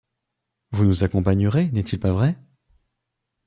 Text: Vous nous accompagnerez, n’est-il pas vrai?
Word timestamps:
Vous 0.71 0.85
nous 0.85 1.03
accompagnerez, 1.03 1.67
n’est-il 1.73 1.99
pas 1.99 2.11
vrai? 2.11 2.35